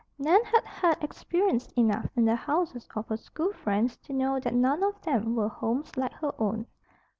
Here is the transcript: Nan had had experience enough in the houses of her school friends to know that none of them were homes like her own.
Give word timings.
Nan 0.17 0.43
had 0.45 0.63
had 0.63 1.03
experience 1.03 1.67
enough 1.75 2.07
in 2.15 2.25
the 2.25 2.33
houses 2.35 2.87
of 2.95 3.07
her 3.09 3.17
school 3.17 3.53
friends 3.53 3.97
to 3.97 4.13
know 4.13 4.39
that 4.39 4.55
none 4.55 4.81
of 4.81 4.99
them 5.03 5.35
were 5.35 5.47
homes 5.47 5.95
like 5.95 6.13
her 6.13 6.33
own. 6.41 6.65